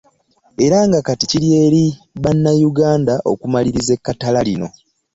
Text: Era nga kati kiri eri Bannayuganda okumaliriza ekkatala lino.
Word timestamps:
Era 0.65 0.77
nga 0.87 0.99
kati 1.07 1.25
kiri 1.31 1.47
eri 1.65 1.85
Bannayuganda 2.23 3.13
okumaliriza 3.31 3.91
ekkatala 3.97 4.39
lino. 4.47 4.67